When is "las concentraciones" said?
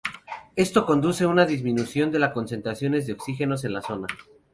2.17-3.05